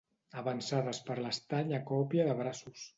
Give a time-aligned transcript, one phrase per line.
[0.41, 2.89] Avançades per l'estany a còpia de braços.